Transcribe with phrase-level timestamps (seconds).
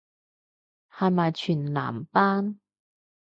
[0.91, 2.57] 係咪全男班